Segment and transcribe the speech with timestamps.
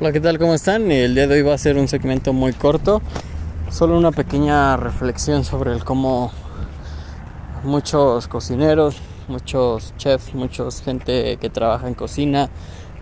[0.00, 0.38] Hola, ¿qué tal?
[0.38, 0.92] ¿Cómo están?
[0.92, 3.02] El día de hoy va a ser un segmento muy corto,
[3.68, 6.30] solo una pequeña reflexión sobre el cómo
[7.64, 12.48] muchos cocineros, muchos chefs, muchos gente que trabaja en cocina,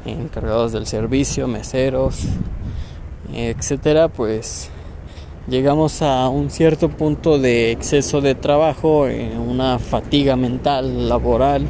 [0.07, 2.23] encargados del servicio, meseros,
[3.31, 4.71] etcétera, pues
[5.49, 9.07] llegamos a un cierto punto de exceso de trabajo,
[9.47, 11.67] una fatiga mental, laboral,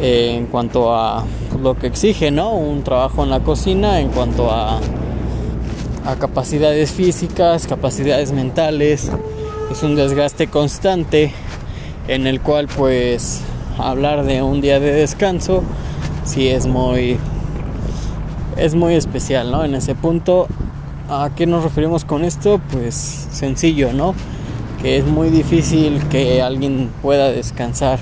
[0.00, 1.26] en cuanto a
[1.64, 2.52] lo que exige, ¿no?
[2.52, 4.78] Un trabajo en la cocina en cuanto a,
[6.20, 9.10] capacidades físicas, capacidades mentales.
[9.72, 11.32] Es un desgaste constante
[12.06, 13.40] en el cual pues
[13.78, 15.62] hablar de un día de descanso
[16.24, 17.16] sí es muy
[18.58, 19.64] es muy especial, ¿no?
[19.64, 20.46] En ese punto
[21.08, 22.60] ¿a qué nos referimos con esto?
[22.70, 22.94] Pues
[23.32, 24.14] sencillo, ¿no?
[24.82, 27.98] Que es muy difícil que alguien pueda descansar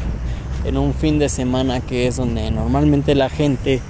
[0.64, 3.80] en un fin de semana que es donde normalmente la gente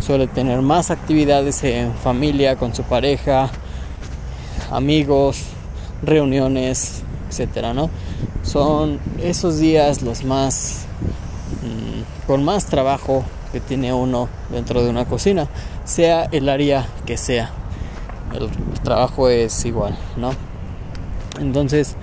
[0.00, 3.50] suele tener más actividades en familia, con su pareja,
[4.70, 5.44] amigos,
[6.02, 7.90] reuniones, etcétera, ¿no?
[8.42, 10.86] Son esos días los más
[11.62, 15.46] mm, con más trabajo que tiene uno dentro de una cocina,
[15.84, 17.50] sea el área que sea.
[18.34, 18.48] El
[18.82, 20.30] trabajo es igual, ¿no?
[21.38, 21.96] Entonces,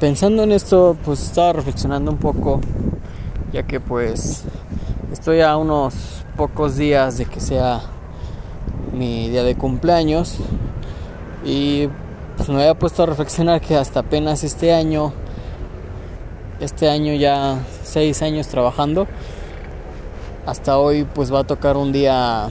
[0.00, 2.60] pensando en esto, pues estaba reflexionando un poco
[3.52, 4.44] ya que pues
[5.12, 7.80] estoy a unos pocos días de que sea
[8.92, 10.36] mi día de cumpleaños
[11.44, 11.88] y
[12.36, 15.12] pues me había puesto a reflexionar que hasta apenas este año,
[16.60, 19.06] este año ya seis años trabajando,
[20.46, 22.50] hasta hoy pues va a tocar un día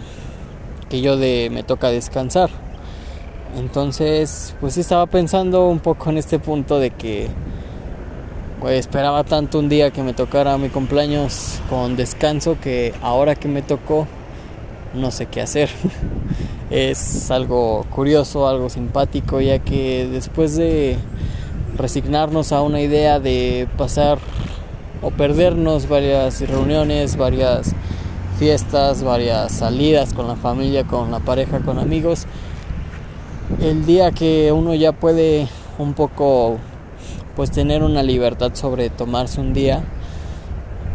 [0.89, 2.49] que yo de me toca descansar.
[3.57, 7.29] Entonces, pues estaba pensando un poco en este punto de que
[8.67, 13.61] esperaba tanto un día que me tocara mi cumpleaños con descanso que ahora que me
[13.61, 14.05] tocó
[14.93, 15.69] no sé qué hacer.
[16.69, 20.97] es algo curioso, algo simpático, ya que después de
[21.77, 24.19] resignarnos a una idea de pasar
[25.01, 27.73] o perdernos varias reuniones, varias
[28.37, 32.25] fiestas, varias salidas con la familia, con la pareja, con amigos,
[33.61, 35.47] el día que uno ya puede
[35.77, 36.57] un poco
[37.39, 39.81] pues tener una libertad sobre tomarse un día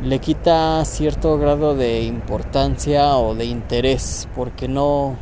[0.02, 5.16] le quita cierto grado de importancia o de interés porque no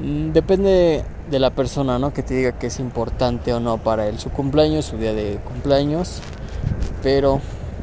[0.00, 4.06] mm, depende de la persona no que te diga que es importante o no para
[4.06, 6.20] él su cumpleaños su día de cumpleaños
[7.02, 7.40] pero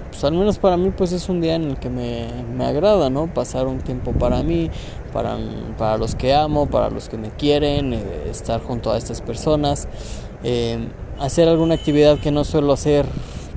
[0.10, 3.10] pues al menos para mí pues es un día en el que me, me agrada
[3.10, 4.72] no pasar un tiempo para mí
[5.12, 5.38] para,
[5.78, 9.90] para los que amo para los que me quieren eh, estar junto a estas personas
[10.46, 10.88] eh,
[11.20, 13.06] hacer alguna actividad que no suelo hacer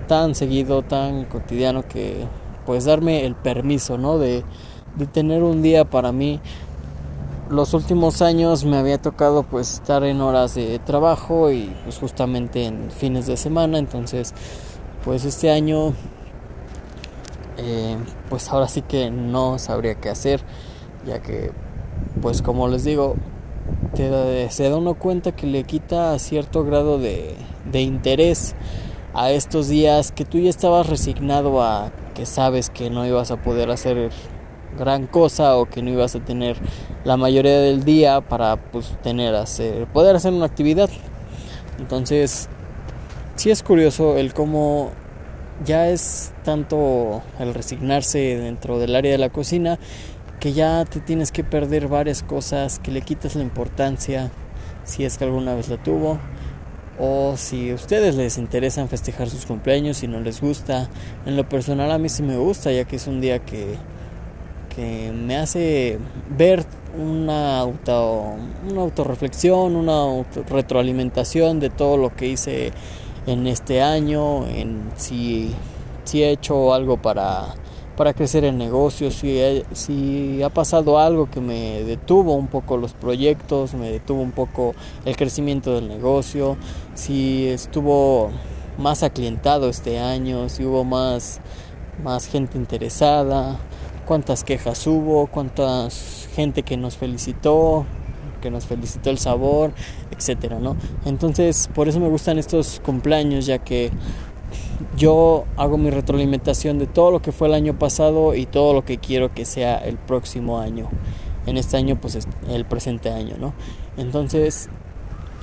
[0.08, 2.24] tan seguido, tan cotidiano que
[2.64, 4.18] pues darme el permiso, ¿no?
[4.18, 4.44] De,
[4.96, 6.40] de tener un día para mí.
[7.48, 12.64] Los últimos años me había tocado pues estar en horas de trabajo y pues justamente
[12.64, 14.34] en fines de semana, entonces
[15.04, 15.92] pues este año
[17.58, 17.96] eh,
[18.28, 20.40] pues ahora sí que no sabría qué hacer,
[21.06, 21.52] ya que
[22.20, 23.14] pues como les digo,
[24.50, 27.34] se da uno cuenta que le quita cierto grado de,
[27.70, 28.54] de interés
[29.14, 33.42] a estos días que tú ya estabas resignado a que sabes que no ibas a
[33.42, 34.10] poder hacer
[34.78, 36.56] gran cosa o que no ibas a tener
[37.04, 40.90] la mayoría del día para pues tener hacer poder hacer una actividad.
[41.78, 42.48] Entonces
[43.36, 44.90] sí es curioso el cómo
[45.64, 49.78] ya es tanto el resignarse dentro del área de la cocina
[50.46, 54.30] que ya te tienes que perder varias cosas, que le quitas la importancia,
[54.84, 56.20] si es que alguna vez la tuvo,
[57.00, 60.88] o si a ustedes les interesan festejar sus cumpleaños y no les gusta.
[61.26, 63.74] En lo personal a mí sí me gusta, ya que es un día que,
[64.76, 65.98] que me hace
[66.30, 66.64] ver
[66.96, 68.36] una auto
[68.70, 72.70] una autorreflexión, una retroalimentación de todo lo que hice
[73.26, 75.52] en este año, en si,
[76.04, 77.56] si he hecho algo para
[77.96, 82.92] para crecer en negocios, si, si ha pasado algo que me detuvo un poco los
[82.92, 86.56] proyectos, me detuvo un poco el crecimiento del negocio,
[86.94, 88.30] si estuvo
[88.78, 91.40] más aclientado este año, si hubo más,
[92.02, 93.58] más gente interesada,
[94.06, 97.86] cuántas quejas hubo, cuántas gente que nos felicitó,
[98.42, 99.72] que nos felicitó el sabor,
[100.10, 100.76] etcétera, ¿no?
[101.06, 103.90] Entonces, por eso me gustan estos cumpleaños, ya que
[104.96, 108.84] yo hago mi retroalimentación de todo lo que fue el año pasado y todo lo
[108.84, 110.88] que quiero que sea el próximo año.
[111.46, 112.18] En este año, pues
[112.48, 113.54] el presente año, ¿no?
[113.96, 114.68] Entonces,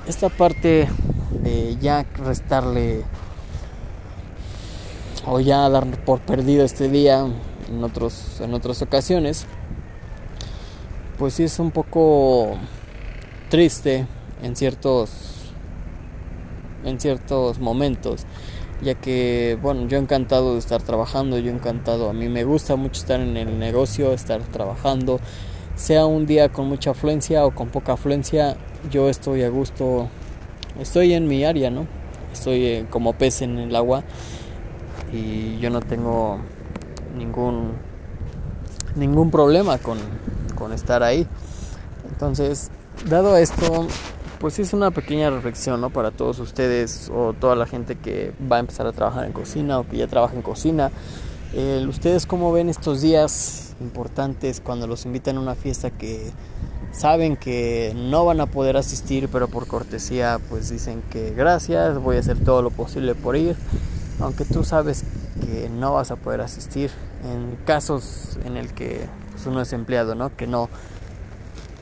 [0.06, 0.86] esta parte
[1.42, 3.04] de ya restarle
[5.26, 7.26] o ya dar por perdido este día
[7.68, 9.46] en otros en otras ocasiones
[11.18, 12.56] pues sí es un poco
[13.48, 14.06] triste
[14.42, 15.10] en ciertos
[16.84, 18.26] en ciertos momentos
[18.82, 22.10] ya que bueno yo encantado de estar trabajando yo encantado.
[22.10, 25.20] A mí me gusta mucho estar en el negocio estar trabajando.
[25.76, 28.56] Sea un día con mucha afluencia o con poca afluencia
[28.90, 30.08] yo estoy a gusto.
[30.80, 31.86] Estoy en mi área no
[32.34, 34.02] estoy eh, como pez en el agua
[35.12, 36.38] y yo no tengo
[37.16, 37.72] ningún
[38.96, 39.98] ningún problema con,
[40.54, 41.26] con estar ahí.
[42.10, 42.70] Entonces
[43.08, 43.86] dado esto
[44.44, 45.88] pues es una pequeña reflexión ¿no?
[45.88, 49.78] para todos ustedes o toda la gente que va a empezar a trabajar en cocina
[49.78, 50.90] o que ya trabaja en cocina
[51.88, 56.30] ustedes cómo ven estos días importantes cuando los invitan a una fiesta que
[56.92, 62.18] saben que no van a poder asistir, pero por cortesía pues dicen que gracias, voy
[62.18, 63.56] a hacer todo lo posible por ir,
[64.20, 65.04] aunque tú sabes
[65.40, 66.90] que no vas a poder asistir
[67.32, 70.36] en casos en el que pues, uno es empleado, ¿no?
[70.36, 70.68] Que no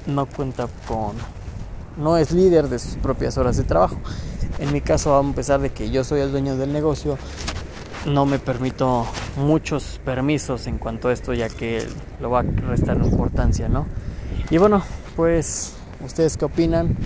[0.06, 1.16] no cuenta con
[1.96, 3.96] no es líder de sus propias horas de trabajo.
[4.58, 7.18] En mi caso, a pesar de que yo soy el dueño del negocio,
[8.06, 9.06] no me permito
[9.36, 11.86] muchos permisos en cuanto a esto, ya que
[12.20, 13.86] lo va a restar importancia, ¿no?
[14.50, 14.82] Y bueno,
[15.16, 15.74] pues,
[16.04, 16.96] ¿ustedes qué opinan?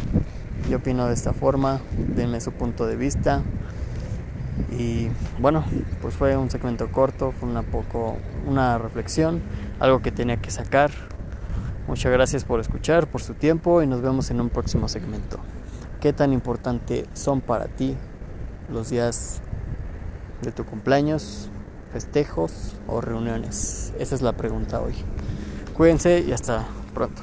[0.70, 1.80] Yo opino de esta forma,
[2.14, 3.42] denme su punto de vista.
[4.76, 5.64] Y bueno,
[6.02, 8.16] pues fue un segmento corto, fue una poco
[8.46, 9.42] una reflexión,
[9.78, 10.90] algo que tenía que sacar.
[11.88, 15.38] Muchas gracias por escuchar, por su tiempo y nos vemos en un próximo segmento.
[16.00, 17.94] ¿Qué tan importante son para ti
[18.72, 19.40] los días
[20.42, 21.48] de tu cumpleaños,
[21.92, 23.92] festejos o reuniones?
[24.00, 24.94] Esa es la pregunta hoy.
[25.74, 27.22] Cuídense y hasta pronto.